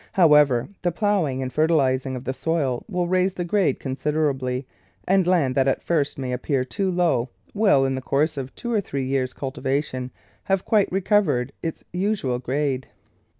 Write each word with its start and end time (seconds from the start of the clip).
However, 0.13 0.67
the 0.81 0.91
ploughing 0.91 1.43
and 1.43 1.53
fertilising 1.53 2.15
of 2.15 2.23
the 2.23 2.33
soil 2.33 2.83
will 2.89 3.07
raise 3.07 3.33
the 3.33 3.45
grade 3.45 3.79
consider 3.79 4.31
ably, 4.31 4.65
and 5.07 5.27
land 5.27 5.53
that 5.53 5.67
at 5.67 5.83
first 5.83 6.17
may 6.17 6.31
appear 6.31 6.65
too 6.65 6.89
low 6.89 7.29
will, 7.53 7.85
in 7.85 7.93
the 7.93 8.01
course 8.01 8.35
of 8.35 8.51
two 8.55 8.71
or 8.73 8.81
three 8.81 9.05
years' 9.05 9.31
cultiva 9.35 9.83
tion, 9.83 10.09
have 10.45 10.65
quite 10.65 10.91
recovered 10.91 11.51
its 11.61 11.83
usual 11.91 12.39
grade. 12.39 12.87